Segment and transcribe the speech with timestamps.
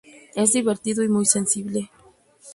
[0.33, 1.91] Es divertido y muy sensible.